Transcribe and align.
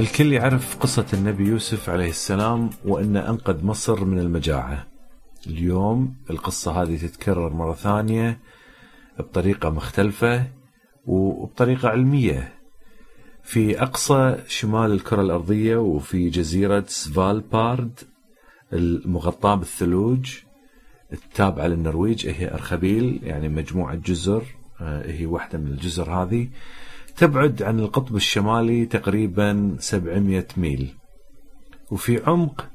الكل 0.00 0.32
يعرف 0.32 0.76
قصة 0.76 1.06
النبي 1.12 1.44
يوسف 1.46 1.90
عليه 1.90 2.08
السلام 2.08 2.70
وأنه 2.84 3.30
أنقذ 3.30 3.64
مصر 3.64 4.04
من 4.04 4.18
المجاعة. 4.18 4.86
اليوم 5.46 6.14
القصة 6.30 6.82
هذه 6.82 6.96
تتكرر 6.96 7.52
مرة 7.52 7.74
ثانية 7.74 8.38
بطريقة 9.18 9.70
مختلفة 9.70 10.46
وبطريقة 11.06 11.88
علمية. 11.88 12.52
في 13.42 13.82
أقصى 13.82 14.36
شمال 14.48 14.92
الكرة 14.92 15.22
الأرضية 15.22 15.76
وفي 15.76 16.28
جزيرة 16.28 16.84
سفالبارد 16.86 18.00
المغطاة 18.72 19.54
بالثلوج 19.54 20.38
التابعة 21.12 21.66
للنرويج 21.66 22.26
هي 22.26 22.54
أرخبيل 22.54 23.20
يعني 23.22 23.48
مجموعة 23.48 23.94
جزر 23.94 24.44
آه، 24.80 25.10
هي 25.10 25.26
واحدة 25.26 25.58
من 25.58 25.66
الجزر 25.66 26.10
هذه. 26.10 26.48
تبعد 27.20 27.62
عن 27.62 27.78
القطب 27.78 28.16
الشمالي 28.16 28.86
تقريبا 28.86 29.76
700 29.78 30.46
ميل. 30.56 30.94
وفي 31.90 32.22
عمق 32.26 32.68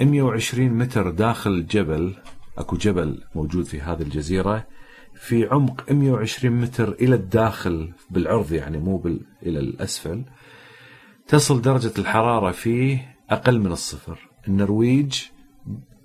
120 0.00 0.68
متر 0.68 1.10
داخل 1.10 1.50
الجبل 1.50 2.14
أكو 2.58 2.76
جبل 2.76 3.22
موجود 3.34 3.64
في 3.64 3.80
هذه 3.80 4.02
الجزيرة 4.02 4.66
في 5.14 5.46
عمق 5.46 5.92
120 5.92 6.60
متر 6.60 6.92
إلى 6.92 7.14
الداخل 7.14 7.92
بالعرض 8.10 8.52
يعني 8.52 8.78
مو 8.78 8.96
بال... 8.96 9.20
إلى 9.42 9.58
الأسفل 9.58 10.24
تصل 11.28 11.62
درجة 11.62 11.92
الحرارة 11.98 12.50
فيه 12.50 13.16
أقل 13.30 13.60
من 13.60 13.72
الصفر. 13.72 14.28
النرويج 14.48 15.22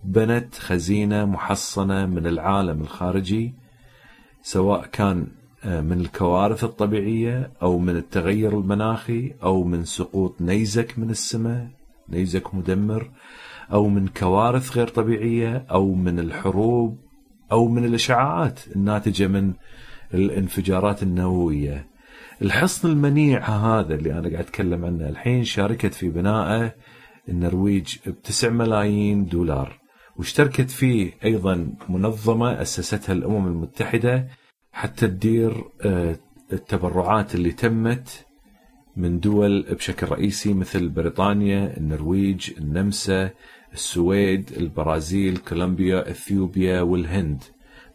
بنت 0.04 0.56
خزينة 0.56 1.26
محصنة 1.26 2.06
من 2.06 2.28
العالم 2.28 2.82
الخارجي 2.82 3.54
سواء 4.42 4.86
كان 4.86 5.28
من 5.66 6.02
الكوارث 6.02 6.64
الطبيعية 6.64 7.52
أو 7.62 7.80
من 7.80 7.96
التغير 7.96 8.60
المناخي 8.60 9.34
أو 9.44 9.64
من 9.64 9.86
سقوط 9.86 10.42
نيزك 10.42 11.00
من 11.00 11.10
السماء 11.10 11.68
نيزك 12.10 12.56
مدمر 12.56 13.10
أو 13.74 13.90
من 13.90 14.08
كوارث 14.08 14.78
غير 14.78 14.88
طبيعية 14.88 15.66
أو 15.72 15.94
من 15.94 16.20
الحروب 16.20 16.98
أو 17.52 17.68
من 17.68 17.86
الإشعاعات 17.86 18.60
الناتجة 18.76 19.28
من 19.28 19.54
الانفجارات 20.14 21.04
النووية. 21.04 21.88
الحصن 22.42 22.90
المنيع 22.90 23.50
هذا 23.50 23.96
اللي 23.96 24.14
أنا 24.14 24.30
قاعد 24.30 24.34
أتكلم 24.36 24.86
عنه 24.86 25.10
الحين 25.10 25.44
شاركت 25.44 25.94
في 25.94 26.10
بنائه 26.10 26.76
النرويج 27.30 27.96
بتسع 28.08 28.50
ملايين 28.50 29.26
دولار 29.26 29.80
واشتركت 30.18 30.70
فيه 30.70 31.12
أيضا 31.24 31.74
منظمة 31.90 32.62
أسستها 32.62 33.14
الأمم 33.14 33.48
المتحدة 33.48 34.28
حتى 34.72 35.08
تدير 35.08 35.64
آه، 35.86 36.16
التبرعات 36.54 37.36
اللي 37.36 37.52
تمت 37.52 38.26
من 38.96 39.20
دول 39.20 39.62
بشكل 39.62 40.08
رئيسي 40.08 40.54
مثل 40.54 40.90
بريطانيا، 40.90 41.78
النرويج، 41.78 42.52
النمسا، 42.58 43.30
السويد، 43.74 44.52
البرازيل، 44.58 45.38
كولومبيا، 45.38 46.12
إثيوبيا 46.12 46.82
والهند. 46.82 47.44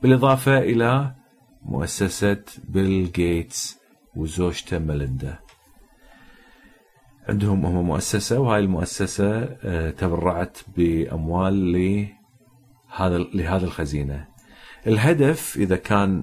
بالإضافة 0.02 0.58
إلى 0.58 1.14
مؤسسة 1.62 2.42
بيل 2.68 3.12
جيتس 3.12 3.78
وزوجته 4.16 4.78
ميليندا. 4.78 5.38
عندهم 7.28 7.66
هم 7.66 7.86
مؤسسة 7.86 8.40
وهاي 8.40 8.60
المؤسسة 8.60 9.42
آه، 9.42 9.90
تبرعت 9.90 10.58
بأموال 10.76 11.72
لهذا 11.72 13.18
لهذا 13.18 13.64
الخزينة. 13.64 14.35
الهدف 14.86 15.56
إذا 15.56 15.76
كان 15.76 16.22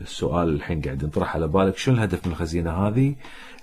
السؤال 0.00 0.48
آه، 0.48 0.52
الحين 0.54 0.80
قاعد 0.80 1.02
ينطرح 1.02 1.36
على 1.36 1.48
بالك 1.48 1.76
شو 1.76 1.90
الهدف 1.90 2.26
من 2.26 2.32
الخزينة 2.32 2.70
هذه؟ 2.70 3.14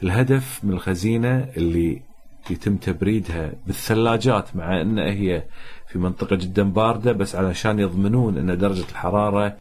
الهدف 0.04 0.60
من 0.64 0.74
الخزينة 0.74 1.48
اللي 1.58 2.02
يتم 2.50 2.76
تبريدها 2.76 3.52
بالثلاجات 3.68 4.56
مع 4.56 4.82
أن 4.82 5.00
هي 5.00 5.44
في 5.88 6.00
منطقة 6.00 6.36
جدا 6.36 6.64
باردة 6.64 7.12
بس 7.12 7.36
علشان 7.36 7.80
يضمنون 7.80 8.38
أن 8.38 8.58
درجة 8.58 8.86
الحرارة 8.92 9.58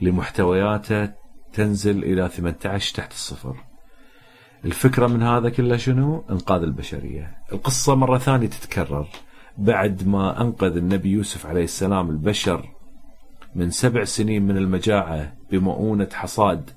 لمحتوياته 0.00 1.10
تنزل 1.52 2.04
إلى 2.04 2.28
18 2.28 2.94
تحت 2.94 3.12
الصفر. 3.12 3.56
الفكرة 4.64 5.06
من 5.06 5.22
هذا 5.22 5.48
كله 5.48 5.76
شنو؟ 5.76 6.24
إنقاذ 6.30 6.62
البشرية. 6.62 7.38
القصة 7.52 7.94
مرة 7.94 8.18
ثانية 8.18 8.46
تتكرر 8.46 9.06
بعد 9.58 10.08
ما 10.08 10.40
أنقذ 10.40 10.76
النبي 10.76 11.10
يوسف 11.10 11.46
عليه 11.46 11.64
السلام 11.64 12.10
البشر 12.10 12.77
من 13.58 13.70
سبع 13.70 14.04
سنين 14.04 14.42
من 14.42 14.56
المجاعة 14.56 15.32
بمؤونة 15.50 16.08
حصاد 16.12 16.70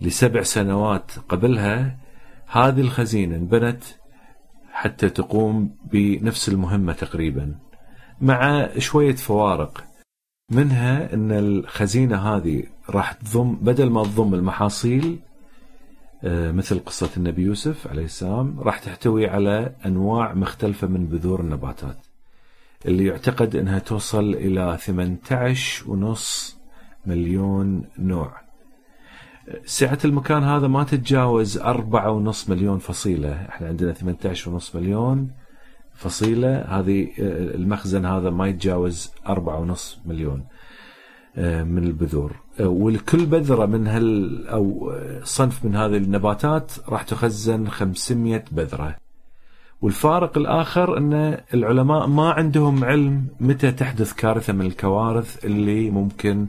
لسبع 0.00 0.42
سنوات 0.42 1.12
قبلها 1.28 1.98
هذه 2.46 2.80
الخزينة 2.80 3.36
انبنت 3.36 3.82
حتى 4.72 5.08
تقوم 5.10 5.76
بنفس 5.92 6.48
المهمة 6.48 6.92
تقريبا 6.92 7.54
مع 8.20 8.68
شوية 8.78 9.14
فوارق. 9.16 9.84
منها 10.50 11.14
إن 11.14 11.32
الخزينة 11.32 12.16
هذه 12.16 12.62
راح 12.90 13.12
تضم 13.12 13.54
بدل 13.54 13.90
ما 13.90 14.04
تضم 14.04 14.34
المحاصيل 14.34 15.18
آه، 16.24 16.52
مثل 16.52 16.78
قصة 16.78 17.10
النبي 17.16 17.42
يوسف 17.42 17.88
عليه 17.88 18.04
السلام 18.04 18.60
راح 18.60 18.78
تحتوي 18.78 19.28
على 19.28 19.74
أنواع 19.86 20.34
مختلفة 20.34 20.86
من 20.86 21.06
بذور 21.06 21.40
النباتات. 21.40 22.07
اللي 22.86 23.04
يعتقد 23.04 23.56
إنها 23.56 23.78
توصل 23.78 24.34
إلى 24.34 24.78
18 24.80 25.90
ونص 25.90 26.58
مليون 27.06 27.84
نوع. 27.98 28.40
سعة 29.64 29.98
المكان 30.04 30.42
هذا 30.42 30.68
ما 30.68 30.84
تتجاوز 30.84 31.58
أربعة 31.58 32.10
ونص 32.10 32.50
مليون 32.50 32.78
فصيلة. 32.78 33.46
إحنا 33.48 33.68
عندنا 33.68 33.92
18 33.92 34.50
ونص 34.50 34.76
مليون 34.76 35.30
فصيلة. 35.94 36.60
هذه 36.60 37.08
المخزن 37.54 38.04
هذا 38.04 38.30
ما 38.30 38.48
يتجاوز 38.48 39.12
أربعة 39.26 39.60
ونص 39.60 40.00
مليون 40.06 40.44
آه، 41.36 41.62
من 41.62 41.84
البذور. 41.84 42.36
والكل 42.60 43.26
بذرة 43.26 43.66
من 43.66 43.86
هال 43.86 44.48
أو 44.48 44.92
صنف 45.24 45.64
من 45.64 45.76
هذه 45.76 45.96
النباتات 45.96 46.72
راح 46.88 47.02
تخزن 47.02 47.68
500 47.68 48.44
بذرة. 48.52 49.07
والفارق 49.80 50.38
الآخر 50.38 50.98
أن 50.98 51.40
العلماء 51.54 52.06
ما 52.06 52.30
عندهم 52.32 52.84
علم 52.84 53.26
متى 53.40 53.72
تحدث 53.72 54.12
كارثة 54.12 54.52
من 54.52 54.66
الكوارث 54.66 55.44
اللي 55.44 55.90
ممكن 55.90 56.46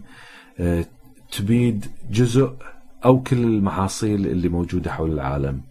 آه، 0.59 0.85
تبيد 1.31 1.85
جزء 2.11 2.53
أو 3.05 3.23
كل 3.23 3.37
المحاصيل 3.37 4.27
اللي 4.27 4.49
موجودة 4.49 4.91
حول 4.91 5.11
العالم. 5.11 5.61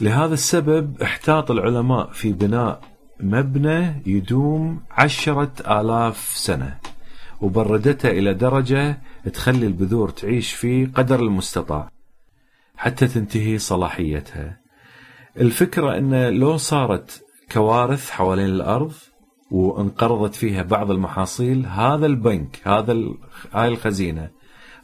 لهذا 0.00 0.34
السبب 0.34 1.02
احتاط 1.02 1.50
العلماء 1.50 2.10
في 2.12 2.32
بناء 2.32 2.80
مبنى 3.20 4.02
يدوم 4.06 4.80
عشرة 4.90 5.52
آلاف 5.80 6.32
سنة 6.34 6.78
وبردته 7.40 8.10
إلى 8.10 8.34
درجة 8.34 8.98
تخلي 9.32 9.66
البذور 9.66 10.08
تعيش 10.08 10.52
فيه 10.52 10.88
قدر 10.94 11.20
المستطاع 11.20 11.90
حتى 12.76 13.06
تنتهي 13.06 13.58
صلاحيتها. 13.58 14.57
الفكرة 15.40 15.98
أن 15.98 16.28
لو 16.28 16.56
صارت 16.56 17.24
كوارث 17.52 18.10
حوالين 18.10 18.46
الأرض 18.46 18.92
وانقرضت 19.50 20.34
فيها 20.34 20.62
بعض 20.62 20.90
المحاصيل 20.90 21.66
هذا 21.66 22.06
البنك 22.06 22.60
هذا 22.64 22.96
هاي 23.52 23.68
الخزينة 23.68 24.30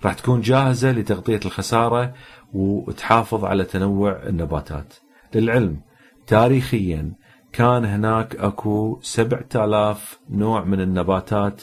راح 0.04 0.15
تكون 0.15 0.41
جاهزة 0.41 0.92
لتغطية 0.92 1.41
الخسارة 1.44 2.15
وتحافظ 2.54 3.44
على 3.44 3.65
تنوع 3.65 4.22
النباتات. 4.26 4.94
للعلم 5.34 5.81
تاريخيا 6.26 7.12
كان 7.53 7.84
هناك 7.84 8.36
أكو 8.36 8.98
7000 9.03 10.18
نوع 10.30 10.65
من 10.65 10.80
النباتات 10.80 11.62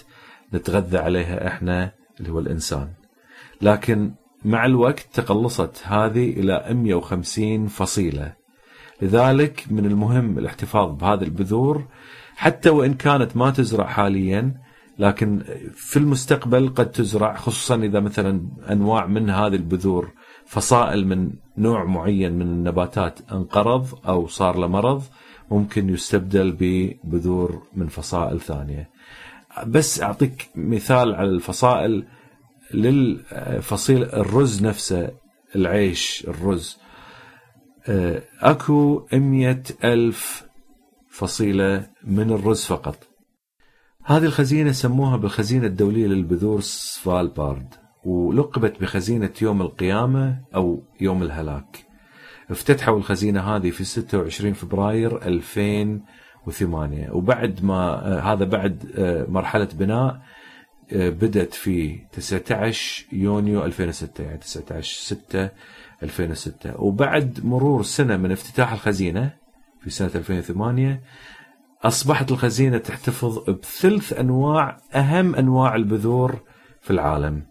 نتغذى 0.54 0.98
عليها 0.98 1.48
إحنا 1.48 1.92
اللي 2.20 2.32
هو 2.32 2.40
الإنسان. 2.40 2.90
لكن 3.62 4.12
مع 4.46 4.66
الوقت 4.66 5.08
تقلصت 5.14 5.82
هذه 5.86 6.30
إلى 6.30 6.74
150 6.74 7.68
فصيلة. 7.68 8.41
لذلك 9.02 9.66
من 9.72 9.86
المهم 9.86 10.38
الاحتفاظ 10.38 10.98
بهذه 10.98 11.24
البذور 11.24 11.88
حتى 12.36 12.70
وإن 12.70 12.94
كانت 12.94 13.38
ما 13.38 13.52
تزرع 13.52 13.86
حاليا 13.88 14.54
لكن 15.00 15.44
في 15.76 15.98
المستقبل 15.98 16.70
قد 16.70 16.92
تزرع 16.92 17.36
خصوصا 17.36 17.76
إذا 17.76 18.00
مثلا 18.00 18.42
أنواع 18.72 19.06
من 19.06 19.30
هذه 19.30 19.56
البذور 19.56 20.12
فصائل 20.46 21.08
من 21.08 21.32
نوع 21.58 21.84
معين 21.84 22.34
من 22.34 22.42
النباتات 22.42 23.20
انقرض 23.32 23.88
أو 24.08 24.28
صار 24.28 24.58
له 24.58 24.68
مرض 24.68 25.04
ممكن 25.52 25.90
يستبدل 25.90 26.58
ببذور 26.60 27.64
من 27.76 27.88
فصائل 27.88 28.40
ثانية. 28.40 28.90
بس 29.68 30.02
أعطيك 30.02 30.50
مثال 30.56 31.16
على 31.16 31.30
الفصائل 31.30 32.06
للفصيل 32.74 34.04
الرز 34.04 34.64
نفسه 34.64 35.12
العيش 35.56 36.26
الرز 36.28 36.78
آه، 37.88 38.22
أكو 38.40 39.08
مية 39.14 39.64
ألف 39.84 40.44
فصيلة 41.10 41.88
من 42.04 42.32
الرز 42.32 42.66
فقط. 42.66 43.08
هذه 44.04 44.26
الخزينة 44.26 44.72
سموها 44.72 45.18
بالخزينة 45.18 45.66
الدولية 45.66 46.08
للبذور 46.08 46.62
سفالبارد 46.62 47.74
ولقبت 48.06 48.82
بخزينة 48.82 49.30
يوم 49.42 49.62
القيامة 49.62 50.42
أو 50.56 50.84
يوم 51.02 51.24
الهلاك. 51.24 51.86
افتتحوا 52.52 52.98
الخزينة 52.98 53.42
هذه 53.42 53.70
في 53.70 53.84
26 53.84 54.54
فبراير 54.54 55.28
2008 55.28 57.12
وبعد 57.12 57.64
ما 57.64 58.08
آه، 58.08 58.20
هذا 58.20 58.46
بعد 58.46 58.92
آه، 58.96 59.26
مرحلة 59.30 59.68
بناء 59.74 60.22
بدأت 60.94 61.54
في 61.54 62.00
19 62.12 63.06
يونيو 63.12 63.66
2006 63.66 64.24
يعني 64.24 64.38
19 64.38 65.16
6 65.16 65.50
2006 66.04 66.82
وبعد 66.82 67.40
مرور 67.46 67.84
سنة 67.84 68.18
من 68.18 68.32
افتتاح 68.32 68.72
الخزينة 68.72 69.34
في 69.84 69.90
سنة 69.90 70.12
2008 70.16 71.02
أصبحت 71.84 72.32
الخزينة 72.32 72.78
تحتفظ 72.78 73.50
بثلث 73.50 74.14
أنواع 74.14 74.78
أهم 74.96 75.36
أنواع 75.36 75.76
البذور 75.76 76.40
في 76.82 76.92
العالم. 76.92 77.44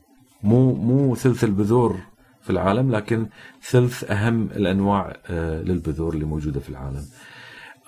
مو 0.43 0.75
مو 0.75 1.14
ثلث 1.14 1.44
البذور 1.44 1.96
في 2.43 2.50
العالم 2.50 2.90
لكن 2.90 3.26
ثلث 3.62 4.10
أهم 4.10 4.43
الأنواع 4.43 5.16
آه، 5.31 5.62
للبذور 5.62 6.14
اللي 6.14 6.25
موجودة 6.25 6.60
في 6.60 6.69
العالم. 6.69 7.04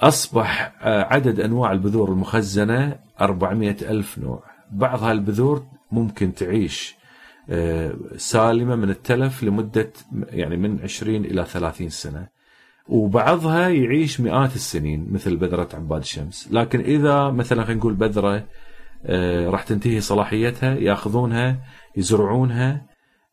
أصبح 0.00 0.74
آه، 0.80 1.02
عدد 1.02 1.40
أنواع 1.40 1.72
البذور 1.72 2.12
المخزنة 2.12 2.96
400 3.20 3.76
ألف 3.82 4.18
نوع. 4.18 4.51
بعض 4.72 5.02
هالبذور 5.02 5.66
ممكن 5.92 6.34
تعيش 6.34 6.96
آه، 7.50 7.94
سالمة 8.16 8.76
من 8.76 8.90
التلف 8.90 9.42
لمدة 9.42 9.92
يعني 10.12 10.56
من 10.56 10.80
20 10.80 11.24
إلى 11.24 11.44
30 11.44 11.88
سنة 11.88 12.28
وبعضها 12.88 13.68
يعيش 13.68 14.20
مئات 14.20 14.54
السنين 14.54 15.06
مثل 15.10 15.36
بذرة 15.36 15.68
عباد 15.74 16.00
الشمس 16.00 16.48
لكن 16.52 16.80
إذا 16.80 17.30
مثلا 17.30 17.64
خلينا 17.64 17.80
نقول 17.80 17.94
بذرة 17.94 18.44
راح 19.48 19.62
تنتهي 19.62 20.00
صلاحيتها 20.00 20.74
يأخذونها 20.74 21.58
يزرعونها 21.96 22.86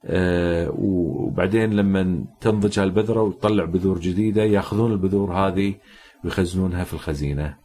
آه، 0.06 0.72
وبعدين 0.78 1.74
لما 1.74 2.26
تنضج 2.42 2.80
هالبذرة 2.80 3.22
وتطلع 3.22 3.66
بذور 3.66 4.00
جديدة 4.00 4.44
يأخذون 4.44 4.92
البذور 4.92 5.34
هذه 5.34 5.76
ويخزنونها 6.24 6.84
في 6.84 6.94
الخزينة. 6.94 7.58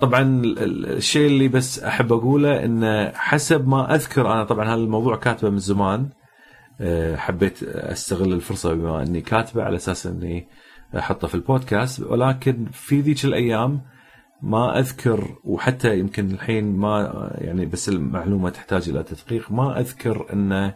طبعا 0.00 0.42
الشيء 0.44 1.26
اللي 1.26 1.48
بس 1.48 1.78
أحب 1.78 2.12
أقوله 2.12 2.64
انه 2.64 3.12
حسب 3.14 3.68
ما 3.68 3.94
أذكر 3.94 4.32
أنا 4.32 4.44
طبعا 4.44 4.68
هذا 4.68 4.74
الموضوع 4.74 5.16
كاتبه 5.16 5.50
من 5.50 5.58
زمان. 5.58 6.08
آه، 6.80 7.16
حبيت 7.16 7.62
أستغل 7.62 8.32
الفرصة 8.32 8.74
بما 8.74 9.02
إني 9.02 9.20
كاتبه 9.20 9.62
على 9.62 9.76
أساس 9.76 10.06
إني 10.06 10.48
أحطه 10.98 11.28
في 11.28 11.34
البودكاست. 11.34 12.00
ولكن 12.00 12.66
في 12.72 13.00
ذيك 13.00 13.24
الأيام 13.24 13.80
ما 14.42 14.78
أذكر 14.78 15.36
وحتى 15.44 15.98
يمكن 15.98 16.30
الحين 16.30 16.76
ما 16.76 17.30
يعني 17.34 17.66
بس 17.66 17.88
المعلومة 17.88 18.50
تحتاج 18.50 18.88
إلى 18.88 19.02
تدقيق 19.02 19.52
ما 19.52 19.80
أذكر 19.80 20.26
انه 20.32 20.74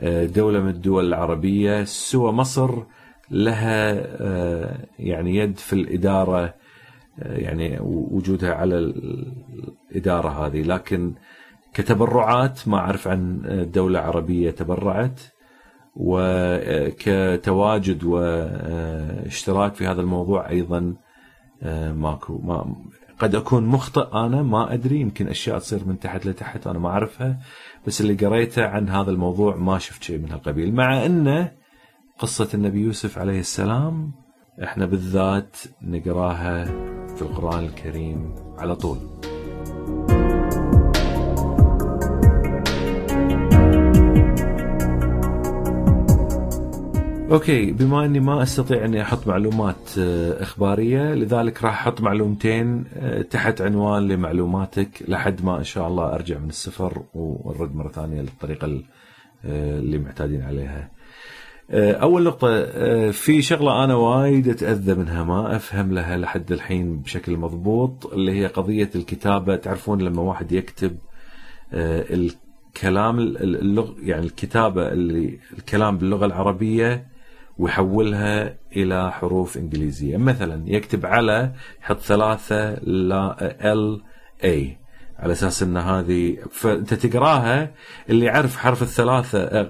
آه، 0.00 0.26
دولة 0.26 0.60
من 0.60 0.68
الدول 0.68 1.06
العربية 1.06 1.84
سوى 1.84 2.32
مصر 2.32 2.82
لها 3.30 3.92
آه، 4.20 4.86
يعني 4.98 5.36
يد 5.36 5.58
في 5.58 5.72
الإدارة 5.72 6.44
آه، 6.44 6.54
يعني 7.18 7.78
وجودها 7.80 8.54
على 8.54 8.78
الإدارة 8.78 10.46
هذه. 10.46 10.62
لكن 10.62 11.14
كتبرعات 11.74 12.68
ما 12.68 12.78
أعرف 12.78 13.08
عن 13.08 13.42
دولة 13.74 13.98
عربية 14.00 14.50
تبرعت 14.50 15.20
وكتواجد 16.76 18.04
واشتراك 18.04 19.74
في 19.74 19.86
هذا 19.86 20.00
الموضوع 20.00 20.48
أيضا 20.48 20.94
ماكو 21.94 22.38
ما 22.38 22.76
قد 23.18 23.34
أكون 23.34 23.66
مخطئ 23.66 24.12
أنا 24.12 24.42
ما 24.42 24.74
أدري 24.74 25.00
يمكن 25.00 25.28
أشياء 25.28 25.58
تصير 25.58 25.80
من 25.86 25.98
تحت 25.98 26.26
لتحت 26.26 26.66
أنا 26.66 26.78
ما 26.78 26.88
أعرفها 26.88 27.38
بس 27.86 28.00
اللي 28.00 28.14
قريته 28.14 28.66
عن 28.66 28.88
هذا 28.88 29.10
الموضوع 29.10 29.56
ما 29.56 29.78
شفت 29.78 30.02
شيء 30.02 30.18
من 30.18 30.30
هالقبيل 30.32 30.74
مع 30.74 31.06
أنه 31.06 31.52
قصة 32.18 32.48
النبي 32.54 32.80
يوسف 32.80 33.18
عليه 33.18 33.40
السلام 33.40 34.12
إحنا 34.60 34.86
بالذات 34.86 35.56
نقراها 35.82 36.64
في 37.16 37.22
القرآن 37.22 37.64
الكريم 37.64 38.34
على 38.58 38.76
طول 38.76 38.98
أوكي 47.32 47.72
بما 47.72 48.04
أني 48.04 48.20
ما 48.20 48.42
أستطيع 48.42 48.84
أني 48.84 49.02
أحط 49.02 49.26
معلومات 49.26 49.98
آه، 49.98 50.42
إخبارية 50.42 51.14
لذلك 51.14 51.64
راح 51.64 51.72
أحط 51.80 52.00
معلومتين 52.00 52.84
آه، 52.96 53.22
تحت 53.22 53.60
عنوان 53.60 54.08
لمعلوماتك 54.08 54.88
لحد 55.08 55.44
ما 55.44 55.58
إن 55.58 55.64
شاء 55.64 55.88
الله 55.88 56.14
أرجع 56.14 56.38
من 56.38 56.48
السفر 56.48 57.02
ونرد 57.14 57.74
مرة 57.76 57.88
ثانية 57.88 58.20
للطريقة 58.20 58.66
آه، 59.44 59.78
اللي 59.78 59.98
معتادين 59.98 60.42
عليها. 60.42 60.90
أول 61.70 62.22
نقطة 62.22 62.64
في 63.10 63.42
شغلة 63.42 63.84
أنا 63.84 63.94
وايد 63.94 64.48
أتأذى 64.48 64.94
منها 64.94 65.24
ما 65.24 65.56
أفهم 65.56 65.94
لها 65.94 66.16
لحد 66.16 66.52
الحين 66.52 66.98
بشكل 66.98 67.36
مضبوط 67.36 68.06
اللي 68.06 68.32
هي 68.32 68.46
قضية 68.46 68.90
الكتابة. 68.94 69.56
تعرفون 69.56 70.02
لما 70.02 70.22
واحد 70.22 70.52
يكتب 70.52 70.96
الكلام 71.72 73.18
اللغ 73.18 73.92
يعني 74.02 74.26
الكتابة 74.26 74.88
اللي 74.88 75.38
الكلام 75.58 75.98
باللغة 75.98 76.26
العربية 76.26 77.06
ويحولها 77.58 78.54
إلى 78.76 79.12
حروف 79.12 79.56
إنجليزية. 79.56 80.16
مثلا 80.16 80.62
يكتب 80.66 81.06
على 81.06 81.52
يحط 81.82 81.98
ثلاثة 81.98 82.74
لا 82.84 83.72
ال 83.72 84.00
اي 84.44 84.76
على 85.22 85.32
أساس 85.32 85.62
إن 85.62 85.76
هذه 85.76 86.36
فأنت 86.50 86.94
تقراها 86.94 87.70
اللي 88.10 88.26
يعرف 88.26 88.56
حرف 88.56 88.82
الثلاثة 88.82 89.62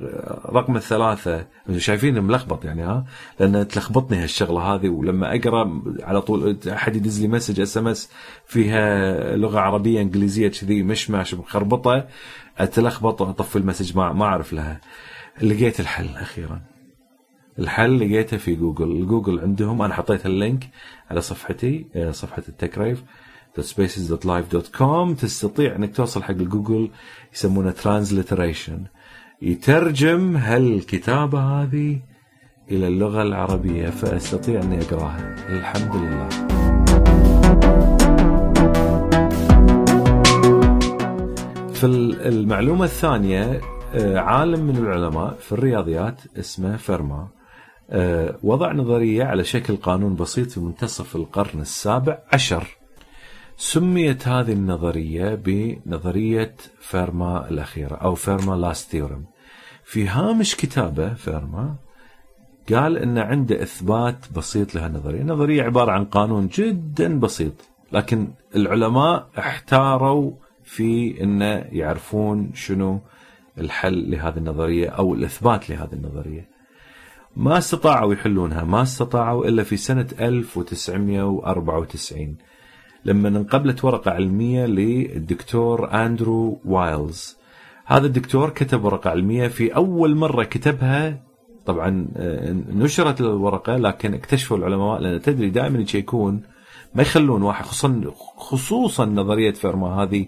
رقم 0.46 0.76
الثلاثة. 0.76 1.46
شايفين 1.76 2.22
ملخبط 2.22 2.64
يعني 2.64 2.82
ها؟ 2.82 3.04
لأن 3.40 3.68
تلخبطني 3.68 4.18
هالشغلة 4.18 4.60
هذه 4.60 4.88
ولما 4.88 5.36
أقرأ 5.36 5.82
على 6.02 6.22
طول 6.22 6.58
أحد 6.68 6.96
يدز 6.96 7.20
لي 7.22 7.28
message 7.28 7.60
SMS 7.60 8.10
فيها 8.46 9.36
لغة 9.36 9.60
عربية 9.60 10.00
إنجليزية 10.00 10.48
كذي 10.48 10.82
مشمش 10.82 11.34
مخربطة 11.34 12.06
أتلخبط 12.58 13.20
وأطفي 13.20 13.56
ال 13.56 13.61
message 13.61 13.96
ما 13.96 14.12
ما 14.12 14.24
أعرف 14.24 14.52
لها. 14.52 14.80
لقيت 15.42 15.80
الحل 15.80 16.08
أخيرا. 16.16 16.60
الحل 17.58 17.98
لقيته 18.00 18.36
في 18.36 18.54
جوجل. 18.54 19.06
جوجل 19.06 19.40
عندهم 19.40 19.82
أنا 19.82 19.94
حطيت 19.94 20.26
ال 20.26 20.35
link 20.35 20.68
على 21.10 21.20
صفحتي 21.20 21.86
آه، 21.94 22.10
صفحة 22.10 22.42
التكريف. 22.48 23.02
spaces.live.com 23.60 25.20
تستطيع 25.20 25.76
إنك 25.76 25.96
توصل 25.96 26.22
حق 26.22 26.30
الجوجل 26.30 26.90
يسمونه 27.34 27.70
transliteration 27.70 28.84
يترجم 29.42 30.36
هالكتابة 30.36 31.40
هذه 31.40 32.00
إلى 32.70 32.88
اللغة 32.88 33.22
العربية 33.22 33.90
فأستطيع 33.90 34.62
إني 34.62 34.80
أقراها. 34.80 35.34
الحمد 35.48 35.96
لله. 35.96 36.28
في 41.72 41.86
المعلومة 42.28 42.84
الثانية 42.84 43.60
آه، 43.94 44.18
عالم 44.18 44.60
من 44.60 44.76
العلماء 44.76 45.34
في 45.40 45.52
الرياضيات 45.52 46.20
اسمه 46.38 46.76
فيرما 46.76 47.28
آه، 47.90 48.38
وضع 48.42 48.72
نظرية 48.72 49.24
على 49.24 49.44
شكل 49.44 49.76
قانون 49.76 50.14
بسيط 50.14 50.50
في 50.50 50.60
منتصف 50.60 51.16
القرن 51.16 51.60
السابع 51.60 52.18
عشر. 52.32 52.81
سميت 53.56 54.28
هذه 54.28 54.52
النظرية 54.52 55.34
بنظرية 55.34 56.54
فيرما 56.80 57.50
الأخيرة 57.50 57.94
أو 57.94 58.14
Fermat's 58.14 58.54
Last 58.54 58.90
Theorem 58.90 59.24
في 59.84 60.08
هامش 60.08 60.56
كتابه 60.56 61.14
فيرما 61.14 61.74
قال 62.74 62.98
أن 62.98 63.18
عنده 63.18 63.62
إثبات 63.62 64.16
بسيط 64.36 64.74
لهالنظرية 64.74 65.20
النظرية 65.20 65.62
عبارة 65.62 65.92
عن 65.92 66.04
قانون 66.04 66.48
جدا 66.48 67.20
بسيط 67.20 67.52
لكن 67.92 68.28
العلماء 68.56 69.28
احتاروا 69.38 70.32
في 70.64 71.22
أنه 71.22 71.64
يعرفون 71.72 72.50
شنو 72.54 73.00
الحل 73.58 74.10
لهذه 74.10 74.38
النظرية 74.38 74.88
أو 74.88 75.14
الإثبات 75.14 75.70
لهذه 75.70 75.92
النظرية. 75.92 76.48
ما 77.36 77.58
استطاعوا 77.58 78.14
يحلونها 78.14 78.64
ما 78.64 78.82
استطاعوا 78.82 79.46
إلا 79.46 79.62
في 79.62 79.76
سنة 79.76 80.06
1994 80.20 82.36
لما 83.04 83.28
انقبلت 83.28 83.84
ورقة 83.84 84.10
علمية 84.10 84.66
للدكتور 84.66 85.90
أندرو 85.92 86.60
وايلز. 86.64 87.36
هذا 87.84 88.06
الدكتور 88.06 88.50
كتب 88.50 88.84
ورقة 88.84 89.10
علمية 89.10 89.48
في 89.48 89.76
أول 89.76 90.14
مرة 90.16 90.44
كتبها. 90.44 91.22
طبعا 91.66 92.08
آه، 92.16 92.56
نشرت 92.72 93.20
الورقة 93.20 93.76
لكن 93.76 94.14
اكتشفوا 94.14 94.56
العلماء 94.56 95.00
لأن 95.00 95.22
تدري 95.22 95.50
دائما 95.50 95.84
يكون. 95.94 96.42
ما 96.94 97.02
يخلون 97.02 97.42
واحد 97.42 97.64
خصوصا 97.64 98.02
خصوصا 98.36 99.04
نظرية 99.04 99.50
فيرما 99.50 100.02
هذه. 100.02 100.26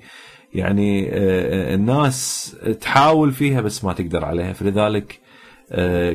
يعني 0.55 1.09
آه، 1.09 1.13
آه، 1.13 1.75
الناس 1.75 2.57
تحاول 2.81 3.33
فيها 3.33 3.61
بس 3.61 3.85
ما 3.85 3.93
تقدر 3.93 4.25
عليها. 4.25 4.53
فلذلك 4.53 5.21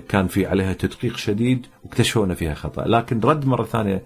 كان 0.10 0.28
في 0.28 0.46
عليها 0.46 0.74
تدقيق 0.74 1.18
شديد 1.18 1.66
واكتشفوا 1.84 2.34
فيها 2.34 2.54
خطأ. 2.54 2.88
لكن 2.88 3.20
رد 3.20 3.46
مرة 3.46 3.64
ثانية 3.64 4.04